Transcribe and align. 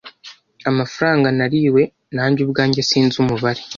Amafaranga 0.69 1.27
nariwe 1.37 1.81
nanjye 2.15 2.39
ubwanjye 2.45 2.81
sinzi 2.89 3.15
umubare 3.23 3.61